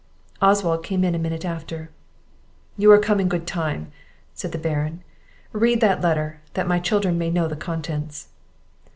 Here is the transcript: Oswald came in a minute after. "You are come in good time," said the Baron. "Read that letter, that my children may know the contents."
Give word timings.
Oswald 0.41 0.83
came 0.83 1.03
in 1.03 1.13
a 1.13 1.19
minute 1.19 1.45
after. 1.45 1.91
"You 2.75 2.91
are 2.91 2.97
come 2.97 3.19
in 3.19 3.27
good 3.27 3.45
time," 3.45 3.91
said 4.33 4.51
the 4.51 4.57
Baron. 4.57 5.03
"Read 5.51 5.79
that 5.81 6.01
letter, 6.01 6.41
that 6.55 6.67
my 6.67 6.79
children 6.79 7.19
may 7.19 7.29
know 7.29 7.47
the 7.47 7.55
contents." 7.55 8.29